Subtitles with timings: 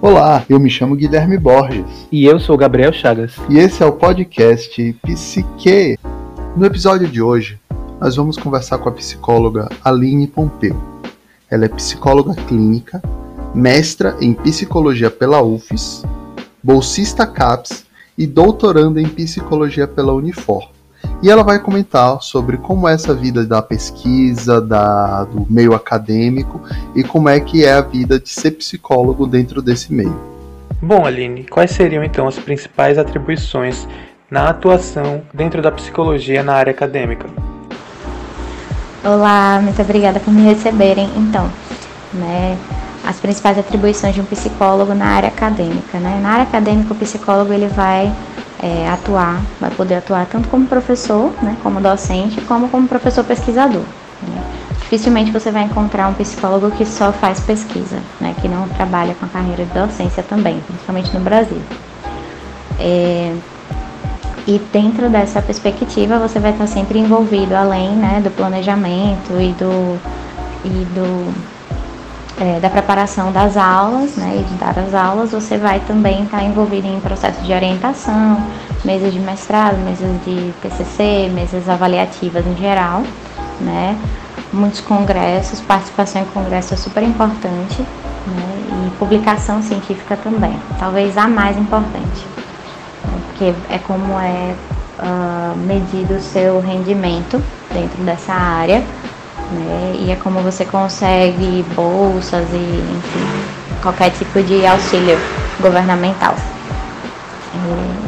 [0.00, 2.06] Olá, eu me chamo Guilherme Borges.
[2.12, 3.34] E eu sou Gabriel Chagas.
[3.50, 5.98] E esse é o podcast Psique.
[6.56, 7.58] No episódio de hoje,
[8.00, 10.76] nós vamos conversar com a psicóloga Aline Pompeu.
[11.50, 13.02] Ela é psicóloga clínica,
[13.52, 16.04] mestra em psicologia pela UFES,
[16.62, 17.84] bolsista CAPES
[18.16, 20.77] e doutoranda em psicologia pela Unifor.
[21.20, 26.60] E ela vai comentar sobre como é essa vida da pesquisa, da, do meio acadêmico
[26.94, 30.16] e como é que é a vida de ser psicólogo dentro desse meio.
[30.80, 33.88] Bom, Aline, quais seriam então as principais atribuições
[34.30, 37.26] na atuação dentro da psicologia na área acadêmica?
[39.04, 41.10] Olá, muito obrigada por me receberem.
[41.16, 41.50] Então,
[42.14, 42.56] né,
[43.04, 46.20] as principais atribuições de um psicólogo na área acadêmica, né?
[46.22, 48.12] Na área acadêmica, o psicólogo ele vai
[48.62, 53.82] é, atuar, vai poder atuar tanto como professor, né, como docente, como como professor pesquisador.
[54.22, 54.42] Né?
[54.80, 59.26] Dificilmente você vai encontrar um psicólogo que só faz pesquisa, né, que não trabalha com
[59.26, 61.60] a carreira de docência também, principalmente no Brasil.
[62.80, 63.34] É,
[64.46, 69.98] e dentro dessa perspectiva você vai estar sempre envolvido além né, do planejamento e do,
[70.64, 71.57] e do
[72.40, 76.42] é, da preparação das aulas, né, e de dar as aulas, você vai também estar
[76.42, 78.40] envolvido em processos de orientação,
[78.84, 83.02] mesas de mestrado, mesas de TCC, mesas avaliativas em geral,
[83.60, 83.96] né,
[84.52, 91.26] muitos congressos, participação em congressos é super importante, né, e publicação científica também, talvez a
[91.26, 92.26] mais importante,
[93.04, 94.54] né, porque é como é
[95.00, 98.84] uh, medido o seu rendimento dentro dessa área,
[99.52, 99.96] né?
[99.98, 105.18] E é como você consegue bolsas e enfim, qualquer tipo de auxílio
[105.60, 106.34] governamental.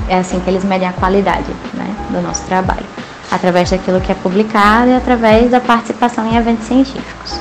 [0.08, 2.84] É assim que eles medem a qualidade né, do nosso trabalho,
[3.30, 7.40] através daquilo que é publicado e através da participação em eventos científicos.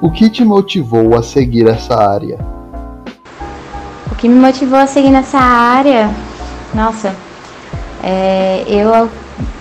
[0.00, 2.38] O que te motivou a seguir essa área?
[4.10, 6.10] O que me motivou a seguir nessa área,
[6.74, 7.14] nossa,
[8.02, 9.08] é, eu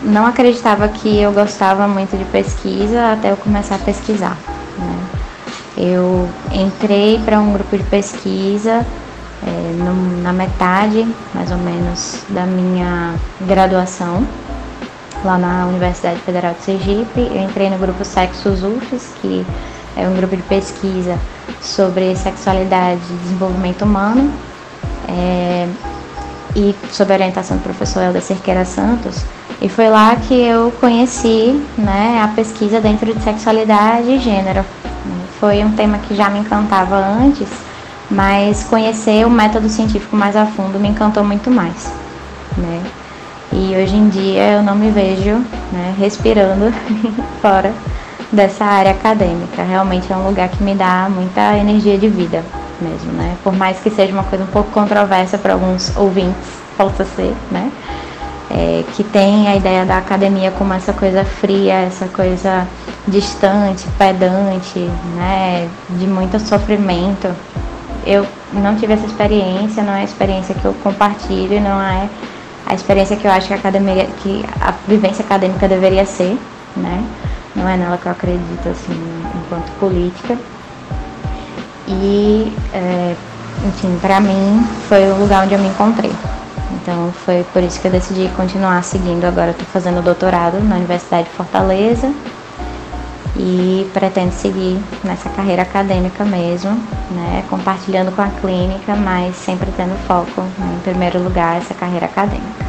[0.04, 4.38] não acreditava que eu gostava muito de pesquisa até eu começar a pesquisar.
[4.78, 5.00] Né?
[5.78, 8.86] Eu entrei para um grupo de pesquisa
[9.46, 14.26] é, no, na metade, mais ou menos, da minha graduação,
[15.24, 17.20] lá na Universidade Federal de Sergipe.
[17.20, 19.46] Eu entrei no grupo Sexos UFES, que
[19.96, 21.18] é um grupo de pesquisa
[21.62, 24.32] sobre sexualidade e desenvolvimento humano.
[25.08, 25.68] É,
[26.56, 29.24] e sob a orientação do professor Helder Cerqueira Santos,
[29.64, 34.66] e foi lá que eu conheci né, a pesquisa dentro de sexualidade e gênero.
[35.40, 37.48] Foi um tema que já me encantava antes,
[38.12, 41.90] mas conhecer o método científico mais a fundo me encantou muito mais.
[42.58, 42.84] Né?
[43.54, 45.32] E hoje em dia eu não me vejo
[45.72, 46.74] né, respirando
[47.42, 47.74] fora
[48.34, 49.64] dessa área acadêmica.
[49.64, 52.44] Realmente é um lugar que me dá muita energia de vida
[52.82, 53.38] mesmo, né?
[53.42, 57.72] Por mais que seja uma coisa um pouco controversa para alguns ouvintes, possa ser, né?
[58.52, 62.68] É, que tem a ideia da academia como essa coisa fria, essa coisa
[63.08, 64.80] distante, pedante,
[65.16, 65.68] né?
[65.90, 67.34] De muito sofrimento.
[68.06, 72.10] Eu não tive essa experiência, não é a experiência que eu compartilho, não é
[72.66, 76.38] a experiência que eu acho que a academia, que a vivência acadêmica deveria ser,
[76.76, 77.04] né?
[77.56, 79.00] Não é nela que eu acredito assim,
[79.36, 80.38] enquanto política.
[81.88, 83.16] E, é,
[83.66, 86.12] enfim, para mim foi o lugar onde eu me encontrei.
[86.84, 89.24] Então foi por isso que eu decidi continuar seguindo.
[89.24, 92.14] Agora estou fazendo doutorado na Universidade de Fortaleza
[93.38, 96.72] e pretendo seguir nessa carreira acadêmica mesmo,
[97.12, 102.06] né, compartilhando com a clínica, mas sempre tendo foco, né, em primeiro lugar, essa carreira
[102.06, 102.66] acadêmica.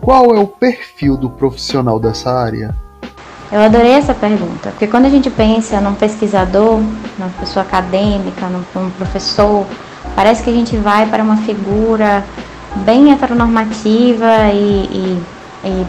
[0.00, 2.74] Qual é o perfil do profissional dessa área?
[3.50, 6.78] Eu adorei essa pergunta, porque quando a gente pensa num pesquisador,
[7.18, 9.66] numa pessoa acadêmica, num, num professor,
[10.14, 12.22] parece que a gente vai para uma figura
[12.84, 15.22] bem heteronormativa e, e,
[15.64, 15.86] e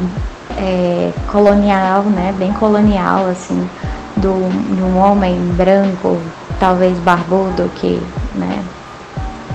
[0.57, 2.33] é, colonial, né?
[2.37, 3.69] Bem colonial, assim,
[4.17, 6.19] do, de um homem branco,
[6.59, 8.01] talvez barbudo, que,
[8.35, 8.63] né?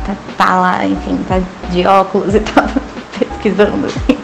[0.05, 2.69] Tá, tá lá, enfim, tá de óculos e tá
[3.19, 4.19] pesquisando, assim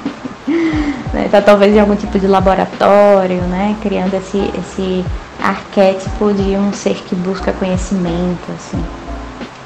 [1.15, 1.29] né?
[1.31, 3.77] Tá talvez em algum tipo de laboratório, né?
[3.81, 5.05] Criando esse, esse
[5.41, 8.83] arquétipo de um ser que busca conhecimento, assim.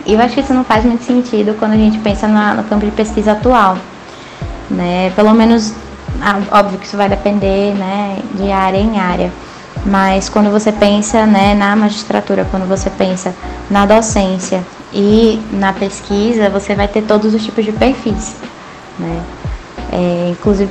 [0.08, 2.64] E eu acho que isso não faz muito sentido quando a gente pensa na, no
[2.64, 3.76] campo de pesquisa atual,
[4.70, 5.12] né?
[5.14, 5.75] Pelo menos,
[6.22, 9.31] ah, óbvio que isso vai depender, né, de área em área.
[9.84, 13.34] Mas quando você pensa né, na magistratura, quando você pensa
[13.70, 14.64] na docência
[14.94, 18.34] e na pesquisa, você vai ter todos os tipos de perfis.
[18.99, 19.22] Né?
[19.93, 20.70] É, inclusive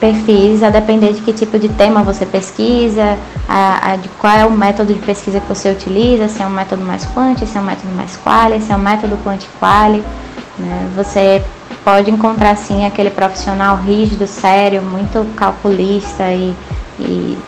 [0.00, 4.44] perfis a depender de que tipo de tema você pesquisa, a, a de qual é
[4.44, 7.60] o método de pesquisa que você utiliza, se é um método mais quant, se é
[7.60, 10.02] um método mais quali, se é um método quant-quali.
[10.58, 10.88] Né?
[10.96, 11.42] Você
[11.84, 16.54] pode encontrar sim aquele profissional rígido, sério, muito calculista e,
[16.98, 17.38] e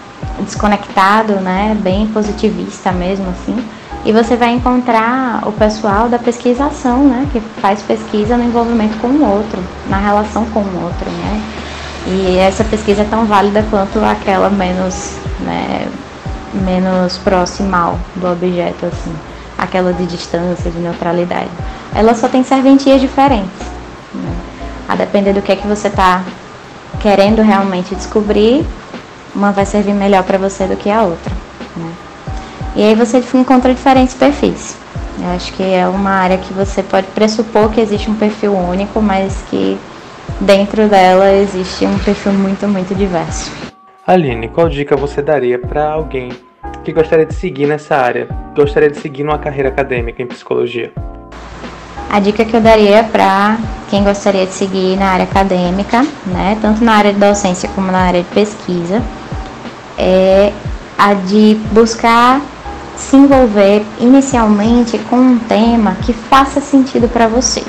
[0.40, 1.76] desconectado, né?
[1.80, 3.56] bem positivista mesmo assim.
[4.04, 7.26] E você vai encontrar o pessoal da pesquisação, né?
[7.32, 11.10] que faz pesquisa no envolvimento com o outro, na relação com o outro.
[11.10, 11.57] Né?
[12.10, 15.86] E essa pesquisa é tão válida quanto aquela menos, né,
[16.54, 19.14] menos proximal do objeto, assim,
[19.58, 21.50] aquela de distância, de neutralidade.
[21.94, 23.60] Ela só tem serventias diferentes.
[24.14, 24.34] Né?
[24.88, 26.22] A depender do que é que você está
[26.98, 28.66] querendo realmente descobrir,
[29.34, 31.32] uma vai servir melhor para você do que a outra.
[31.76, 31.92] Né?
[32.74, 34.76] E aí você encontra diferentes perfis.
[35.20, 39.02] Eu acho que é uma área que você pode pressupor que existe um perfil único,
[39.02, 39.76] mas que
[40.40, 43.50] dentro dela existe um perfil muito, muito diverso.
[44.06, 46.30] Aline, qual dica você daria para alguém
[46.84, 50.92] que gostaria de seguir nessa área, gostaria de seguir uma carreira acadêmica em psicologia?
[52.10, 53.58] A dica que eu daria para
[53.90, 57.98] quem gostaria de seguir na área acadêmica, né, tanto na área de docência como na
[57.98, 59.02] área de pesquisa,
[59.98, 60.52] é
[60.96, 62.40] a de buscar
[62.96, 67.62] se envolver inicialmente com um tema que faça sentido para você.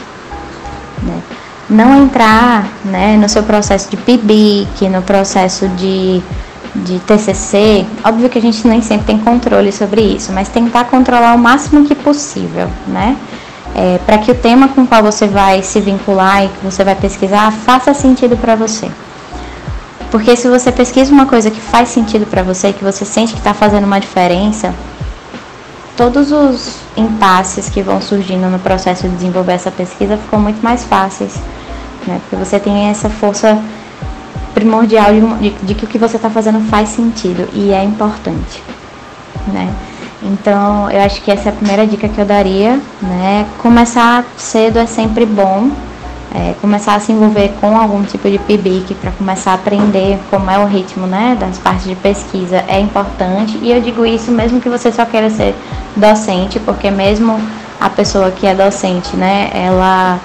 [1.04, 1.22] Né?
[1.70, 6.22] Não entrar né, no seu processo de PIBIC, no processo de,
[6.76, 7.86] de TCC.
[8.04, 11.86] Óbvio que a gente nem sempre tem controle sobre isso, mas tentar controlar o máximo
[11.86, 13.16] que possível, né?
[13.76, 16.84] é, para que o tema com o qual você vai se vincular e que você
[16.84, 18.90] vai pesquisar faça sentido para você.
[20.12, 23.40] Porque se você pesquisa uma coisa que faz sentido para você, que você sente que
[23.40, 24.74] está fazendo uma diferença,
[25.96, 30.84] todos os impasses que vão surgindo no processo de desenvolver essa pesquisa ficam muito mais
[30.84, 31.36] fáceis,
[32.08, 32.20] né?
[32.22, 33.62] Porque você tem essa força
[34.54, 38.64] primordial de, de, de que o que você está fazendo faz sentido e é importante,
[39.48, 39.74] né?
[40.22, 43.46] Então, eu acho que essa é a primeira dica que eu daria, né?
[43.58, 45.72] Começar cedo é sempre bom,
[46.34, 50.50] é, começar a se envolver com algum tipo de PIBIC para começar a aprender como
[50.50, 53.58] é o ritmo, né, das partes de pesquisa é importante.
[53.62, 55.56] E eu digo isso mesmo que você só queira ser
[55.96, 57.40] docente, porque mesmo
[57.80, 60.20] a pessoa que é docente, né, ela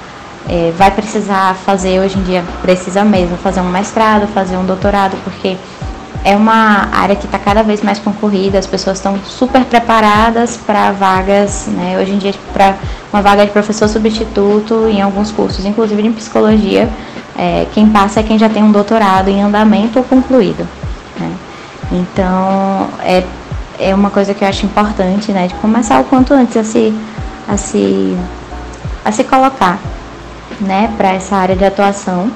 [0.48, 5.16] é, vai precisar fazer hoje em dia precisa mesmo fazer um mestrado, fazer um doutorado,
[5.24, 5.56] porque
[6.24, 10.90] é uma área que está cada vez mais concorrida, as pessoas estão super preparadas para
[10.90, 11.98] vagas, né?
[12.00, 12.76] Hoje em dia, para
[13.12, 16.88] uma vaga de professor substituto em alguns cursos, inclusive em psicologia,
[17.36, 20.66] é, quem passa é quem já tem um doutorado em andamento ou concluído.
[21.20, 21.30] Né?
[21.92, 23.22] Então, é,
[23.78, 25.46] é uma coisa que eu acho importante, né?
[25.46, 26.94] De começar o quanto antes a se,
[27.46, 28.16] a se,
[29.04, 29.78] a se colocar,
[30.60, 30.92] né?
[30.96, 32.30] Para essa área de atuação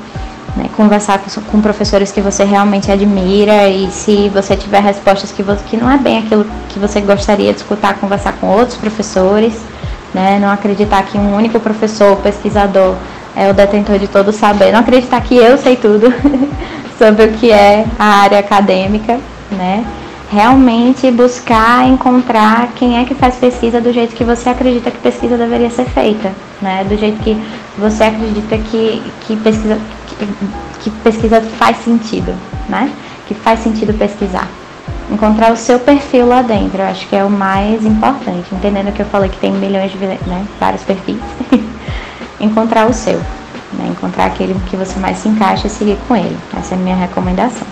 [0.58, 5.42] né, conversar com, com, professores que você realmente admira e se você tiver respostas que,
[5.42, 9.54] você, que não é bem aquilo que você gostaria de escutar, conversar com outros professores,
[10.12, 12.96] né, não acreditar que um único professor, pesquisador,
[13.36, 16.12] é o detentor de todo o saber, não acreditar que eu sei tudo
[16.98, 19.18] sobre o que é a área acadêmica,
[19.52, 19.84] né,
[20.30, 25.36] realmente buscar encontrar quem é que faz pesquisa do jeito que você acredita que pesquisa
[25.36, 26.84] deveria ser feita, né?
[26.84, 27.36] Do jeito que
[27.78, 29.78] você acredita que, que pesquisa
[30.80, 32.34] que pesquisa faz sentido,
[32.68, 32.90] né?
[33.26, 34.48] Que faz sentido pesquisar.
[35.10, 38.54] Encontrar o seu perfil lá dentro, eu acho que é o mais importante.
[38.54, 41.18] Entendendo que eu falei que tem milhões de né, vários perfis.
[42.38, 43.18] Encontrar o seu.
[43.72, 43.88] Né?
[43.88, 46.36] Encontrar aquele que você mais se encaixa e seguir com ele.
[46.56, 47.66] Essa é a minha recomendação.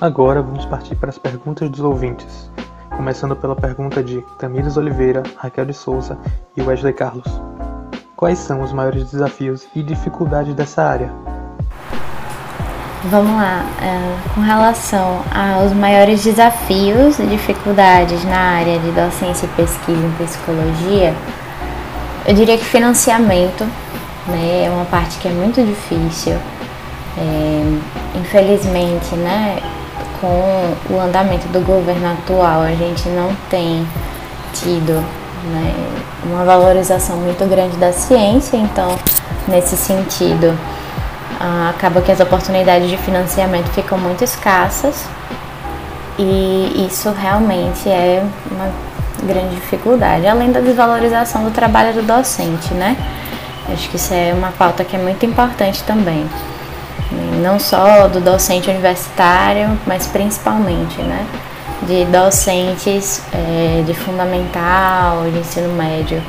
[0.00, 2.50] Agora vamos partir para as perguntas dos ouvintes.
[2.96, 6.16] Começando pela pergunta de Tamires Oliveira, Raquel de Souza
[6.56, 7.26] e Wesley Carlos.
[8.16, 11.12] Quais são os maiores desafios e dificuldades dessa área?
[13.10, 19.48] Vamos lá, é, com relação aos maiores desafios e dificuldades na área de docência e
[19.50, 21.14] pesquisa em psicologia,
[22.26, 23.64] eu diria que financiamento
[24.26, 26.38] né, é uma parte que é muito difícil.
[27.18, 29.58] É, infelizmente, né,
[30.20, 33.86] com o andamento do governo atual, a gente não tem
[34.52, 34.92] tido
[35.44, 35.74] né,
[36.24, 38.96] uma valorização muito grande da ciência, então,
[39.48, 40.56] nesse sentido,
[41.40, 45.04] ah, acaba que as oportunidades de financiamento ficam muito escassas
[46.18, 48.70] e isso realmente é uma
[49.22, 52.96] grande dificuldade, além da desvalorização do trabalho do docente, né?
[53.72, 56.26] Acho que isso é uma pauta que é muito importante também.
[57.42, 61.26] Não só do docente universitário, mas principalmente, né?
[61.82, 66.22] de docentes é, de fundamental, de ensino médio,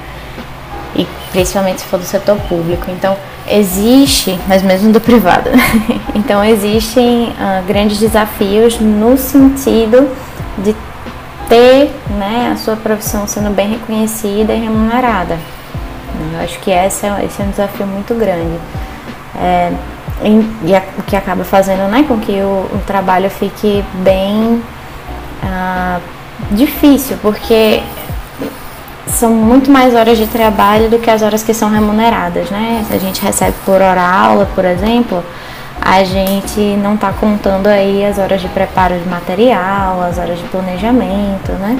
[0.95, 2.85] e principalmente se for do setor público.
[2.89, 5.49] Então, existe, mas mesmo do privado.
[6.15, 10.09] então existem uh, grandes desafios no sentido
[10.57, 10.75] de
[11.49, 15.37] ter né, a sua profissão sendo bem reconhecida e remunerada.
[16.33, 18.57] Eu acho que esse é, esse é um desafio muito grande.
[19.35, 19.71] É,
[20.23, 24.61] e, a, o que acaba fazendo né, com que o, o trabalho fique bem
[25.43, 26.01] uh,
[26.51, 27.81] difícil, porque
[29.07, 32.85] são muito mais horas de trabalho do que as horas que são remuneradas, né?
[32.87, 35.23] Se a gente recebe por hora aula, por exemplo,
[35.81, 40.45] a gente não está contando aí as horas de preparo de material, as horas de
[40.45, 41.77] planejamento, né?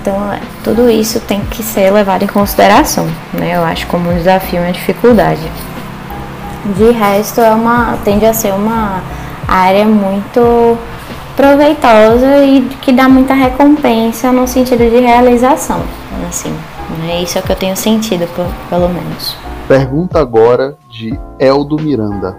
[0.00, 0.16] Então,
[0.64, 3.52] tudo isso tem que ser levado em consideração, né?
[3.54, 5.40] Eu acho como um desafio, uma dificuldade.
[6.64, 9.02] De resto, é uma, tende a ser uma
[9.48, 10.78] área muito
[11.36, 15.82] proveitosa e que dá muita recompensa no sentido de realização,
[16.28, 16.54] assim.
[17.00, 17.22] Né?
[17.22, 18.28] Isso é o que eu tenho sentido,
[18.68, 19.36] pelo menos.
[19.66, 22.36] Pergunta agora de Eldo Miranda.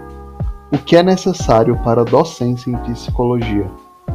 [0.72, 3.70] O que é necessário para a docência em psicologia?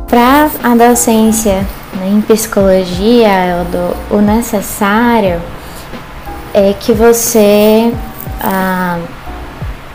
[0.07, 5.41] Para a docência né, em psicologia, Eldo, o necessário
[6.53, 7.93] é que você
[8.41, 8.97] ah,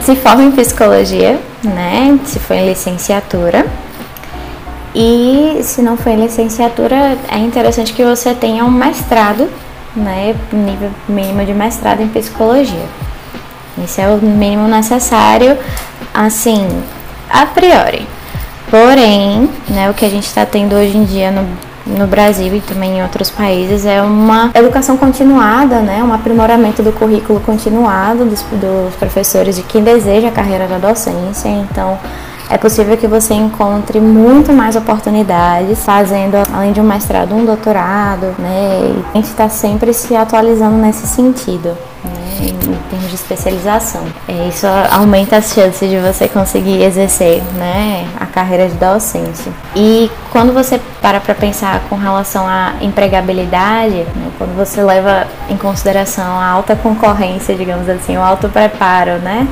[0.04, 2.18] se forme em psicologia, né?
[2.26, 3.64] Se for em licenciatura,
[4.94, 9.49] e se não for em licenciatura, é interessante que você tenha um mestrado,
[9.96, 12.87] né, nível mínimo de mestrado em psicologia.
[13.82, 15.58] Esse é o mínimo necessário,
[16.12, 16.68] assim,
[17.30, 18.06] a priori.
[18.70, 21.49] Porém, né, o que a gente está tendo hoje em dia no,
[21.87, 26.93] no Brasil e também em outros países é uma educação continuada, né, um aprimoramento do
[26.93, 31.49] currículo continuado dos, dos professores de quem deseja a carreira da docência.
[31.49, 31.99] Então,
[32.49, 38.35] é possível que você encontre muito mais oportunidades fazendo, além de um mestrado, um doutorado,
[38.38, 38.81] né?
[38.83, 41.76] E a gente está sempre se atualizando nesse sentido.
[42.05, 42.24] Né?
[42.41, 44.05] Em termos de especialização.
[44.29, 49.53] É, isso aumenta as chances de você conseguir exercer né, a carreira de docência.
[49.75, 55.57] E quando você para para pensar com relação à empregabilidade, né, quando você leva em
[55.57, 59.47] consideração a alta concorrência, digamos assim, o alto preparo, né?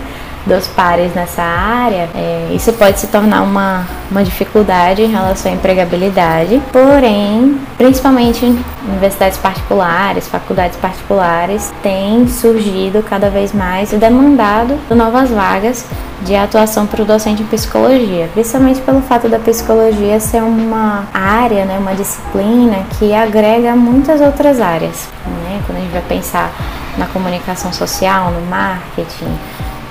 [0.47, 5.55] Dos pares nessa área, é, isso pode se tornar uma, uma dificuldade em relação à
[5.55, 6.61] empregabilidade.
[6.73, 15.31] Porém, principalmente em universidades particulares, faculdades particulares, tem surgido cada vez mais e demandado novas
[15.31, 15.87] vagas
[16.23, 21.65] de atuação para o docente em psicologia, principalmente pelo fato da psicologia ser uma área,
[21.65, 25.09] né, uma disciplina que agrega muitas outras áreas.
[25.27, 25.61] Né?
[25.67, 26.53] Quando a gente vai pensar
[26.97, 29.37] na comunicação social, no marketing,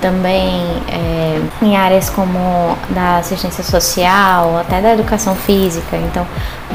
[0.01, 5.95] também é, em áreas como da assistência social, até da educação física.
[5.95, 6.25] Então,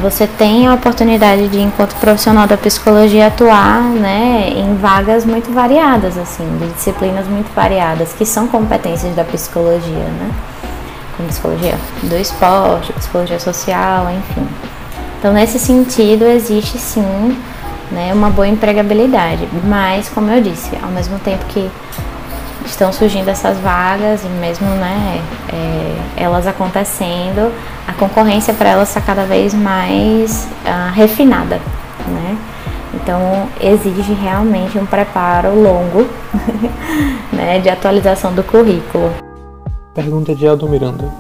[0.00, 6.16] você tem a oportunidade de, enquanto profissional da psicologia, atuar né, em vagas muito variadas,
[6.16, 10.30] assim, de disciplinas muito variadas, que são competências da psicologia, né?
[11.16, 14.46] Como psicologia do esporte, psicologia social, enfim.
[15.18, 17.36] Então, nesse sentido, existe sim
[17.90, 21.70] né, uma boa empregabilidade, mas, como eu disse, ao mesmo tempo que
[22.66, 27.52] estão surgindo essas vagas e mesmo né, é, elas acontecendo,
[27.86, 31.56] a concorrência para elas está cada vez mais uh, refinada,
[32.06, 32.38] né?
[32.94, 36.08] Então exige realmente um preparo longo
[37.32, 39.12] né, de atualização do currículo.
[39.94, 41.12] Pergunta de Aldo Miranda.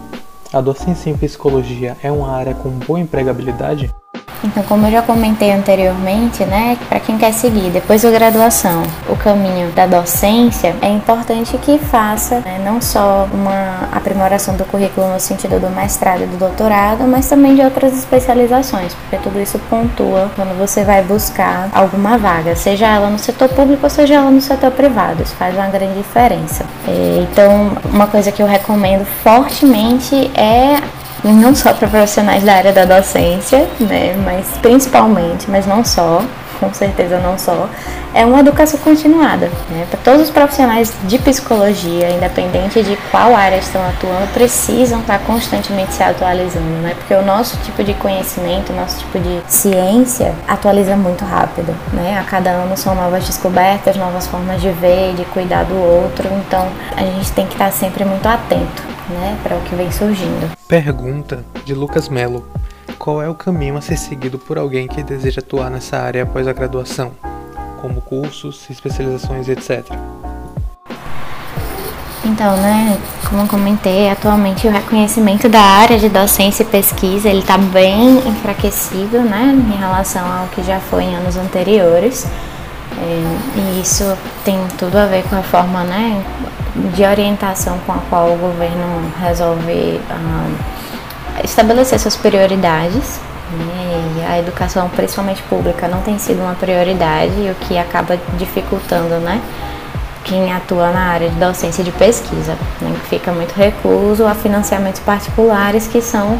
[0.52, 3.90] A docência em psicologia é uma área com boa empregabilidade?
[4.44, 9.16] Então, como eu já comentei anteriormente, né, para quem quer seguir depois da graduação o
[9.16, 15.20] caminho da docência, é importante que faça né, não só uma aprimoração do currículo no
[15.20, 20.30] sentido do mestrado e do doutorado, mas também de outras especializações, porque tudo isso pontua
[20.36, 24.40] quando você vai buscar alguma vaga, seja ela no setor público ou seja ela no
[24.40, 25.22] setor privado.
[25.22, 26.64] Isso faz uma grande diferença.
[27.22, 30.80] Então, uma coisa que eu recomendo fortemente é
[31.32, 36.22] não só para profissionais da área da docência, né, mas principalmente, mas não só,
[36.58, 37.68] com certeza não só,
[38.14, 39.50] é uma educação continuada.
[39.70, 39.86] Né?
[39.90, 45.94] Para todos os profissionais de psicologia, independente de qual área estão atuando, precisam estar constantemente
[45.94, 46.94] se atualizando, né?
[46.96, 51.74] porque o nosso tipo de conhecimento, o nosso tipo de ciência atualiza muito rápido.
[51.92, 52.18] Né?
[52.18, 56.66] A cada ano são novas descobertas, novas formas de ver, de cuidar do outro, então
[56.96, 59.36] a gente tem que estar sempre muito atento né?
[59.42, 60.50] para o que vem surgindo.
[60.66, 62.46] Pergunta de Lucas Melo.
[62.98, 66.48] Qual é o caminho a ser seguido por alguém que deseja atuar nessa área após
[66.48, 67.12] a graduação,
[67.80, 69.84] como cursos, especializações, etc?
[72.24, 72.98] Então, né,
[73.28, 78.18] como eu comentei, atualmente o reconhecimento da área de docência e pesquisa, ele está bem
[78.26, 82.26] enfraquecido, né, em relação ao que já foi em anos anteriores.
[82.98, 83.22] É,
[83.56, 86.22] e isso tem tudo a ver com a forma, né,
[86.94, 90.48] de orientação com a qual o governo resolve ah,
[91.44, 93.20] estabelecer suas prioridades.
[93.50, 93.86] Né?
[94.28, 99.40] a educação, principalmente pública, não tem sido uma prioridade, o que acaba dificultando né?
[100.24, 102.56] quem atua na área de docência e de pesquisa.
[102.80, 102.94] Né?
[103.08, 106.38] Fica muito recluso a financiamentos particulares que são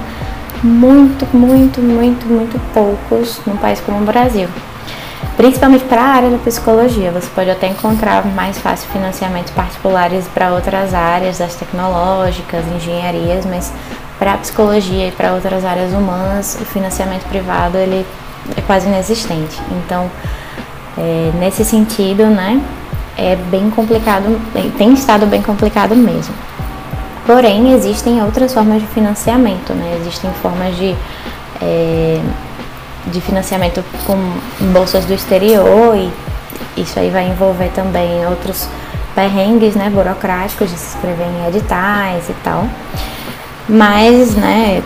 [0.63, 4.49] muito, muito, muito, muito poucos num país como o Brasil.
[5.37, 10.53] Principalmente para a área da psicologia, você pode até encontrar mais fácil financiamentos particulares para
[10.53, 13.71] outras áreas, das tecnológicas, engenharias, mas
[14.19, 18.07] para a psicologia e para outras áreas humanas, o financiamento privado ele
[18.57, 19.61] é quase inexistente.
[19.73, 20.11] Então,
[20.97, 22.61] é, nesse sentido, né,
[23.17, 24.41] é bem complicado,
[24.77, 26.35] tem estado bem complicado mesmo.
[27.27, 29.99] Porém, existem outras formas de financiamento, né?
[30.01, 30.95] Existem formas de,
[31.61, 32.21] é,
[33.09, 34.17] de financiamento com
[34.73, 36.11] bolsas do exterior e
[36.81, 38.69] isso aí vai envolver também outros
[39.15, 42.69] perrengues, né, burocráticos de se inscrever em editais e tal.
[43.69, 44.83] Mas, né,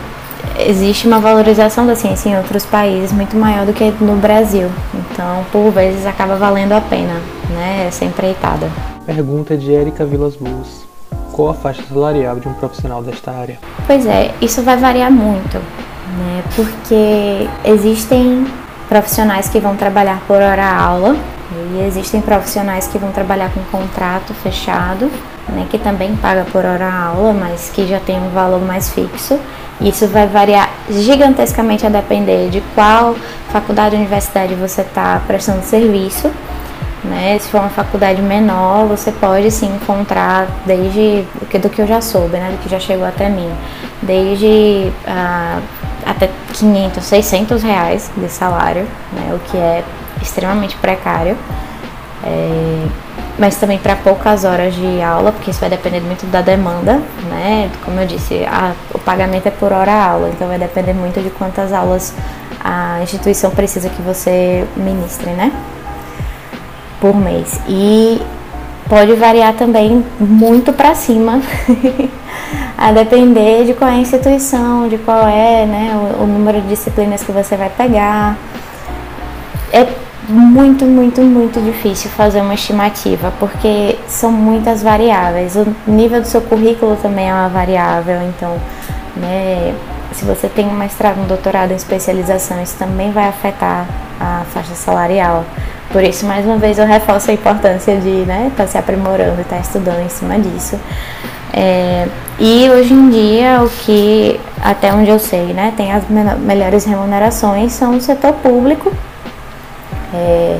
[0.59, 4.69] existe uma valorização da ciência em outros países muito maior do que no Brasil.
[4.93, 8.69] Então, por vezes, acaba valendo a pena, né, essa empreitada.
[9.05, 10.85] Pergunta de Érica Vilas Boas.
[11.31, 13.57] Qual a faixa salarial de um profissional desta área?
[13.87, 16.43] Pois é, isso vai variar muito, né?
[16.55, 18.45] Porque existem
[18.89, 21.15] profissionais que vão trabalhar por hora aula
[21.51, 25.11] e existem profissionais que vão trabalhar com contrato fechado,
[25.49, 29.39] né, que também paga por hora aula, mas que já tem um valor mais fixo.
[29.79, 33.15] Isso vai variar gigantescamente a depender de qual
[33.51, 36.31] faculdade ou universidade você está prestando serviço
[37.03, 37.37] né?
[37.39, 41.25] Se for uma faculdade menor, você pode sim encontrar desde
[41.59, 42.51] do que eu já soube, né?
[42.51, 43.49] Do que já chegou até mim,
[44.01, 45.59] desde ah,
[46.05, 49.33] até 500, 600 reais de salário, né?
[49.33, 49.83] O que é
[50.21, 51.37] extremamente precário.
[52.23, 52.85] É,
[53.39, 57.71] mas também para poucas horas de aula, porque isso vai depender muito da demanda, né?
[57.83, 61.29] Como eu disse, a, o pagamento é por hora aula, então vai depender muito de
[61.31, 62.13] quantas aulas
[62.63, 65.51] a instituição precisa que você ministre, né?
[67.01, 67.59] por mês.
[67.67, 68.21] E
[68.87, 71.41] pode variar também muito para cima,
[72.77, 76.69] a depender de qual é a instituição, de qual é né, o, o número de
[76.69, 78.37] disciplinas que você vai pegar.
[79.73, 79.85] É
[80.29, 85.55] muito, muito, muito difícil fazer uma estimativa, porque são muitas variáveis.
[85.55, 88.55] O nível do seu currículo também é uma variável, então,
[89.15, 89.73] né,
[90.13, 93.87] se você tem um mestrado, um doutorado em especialização, isso também vai afetar
[94.19, 95.43] a faixa salarial.
[95.91, 99.41] Por isso, mais uma vez, eu reforço a importância de estar né, tá se aprimorando
[99.41, 100.79] estar tá estudando em cima disso.
[101.53, 102.07] É,
[102.39, 107.73] e hoje em dia, o que, até onde eu sei, né, tem as melhores remunerações
[107.73, 108.91] são o setor público,
[110.13, 110.59] é,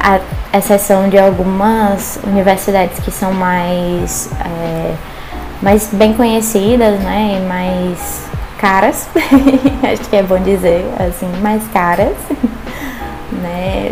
[0.00, 0.20] a
[0.58, 4.94] exceção de algumas universidades que são mais, é,
[5.62, 8.24] mais bem conhecidas né, e mais
[8.58, 9.08] caras,
[9.82, 12.14] acho que é bom dizer assim, mais caras.
[13.32, 13.90] Né?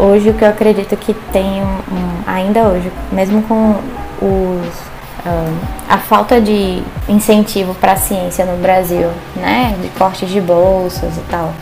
[0.00, 1.62] Hoje o que eu acredito que tem
[2.26, 3.74] ainda hoje, mesmo com
[4.24, 4.92] os
[5.88, 11.20] a falta de incentivo para a ciência no Brasil, né, de cortes de bolsas e
[11.30, 11.52] tal.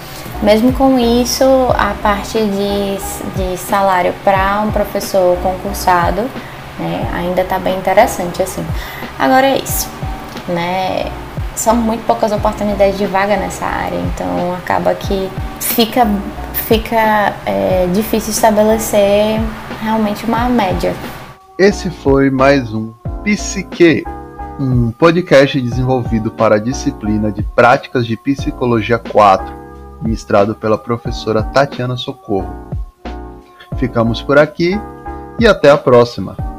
[0.43, 2.97] Mesmo com isso, a parte de,
[3.37, 6.23] de salário para um professor concursado,
[6.79, 8.65] né, ainda está bem interessante assim.
[9.19, 9.87] Agora é isso,
[10.49, 11.13] né?
[11.55, 15.29] São muito poucas oportunidades de vaga nessa área, então acaba que
[15.61, 16.07] fica
[16.67, 19.41] fica é, difícil estabelecer
[19.83, 20.95] realmente uma média.
[21.59, 24.05] Esse foi mais um Psique,
[24.59, 29.60] um podcast desenvolvido para a disciplina de Práticas de Psicologia 4,
[30.03, 32.71] ministrado pela professora Tatiana Socorro.
[33.77, 34.73] Ficamos por aqui
[35.39, 36.50] e até a próxima!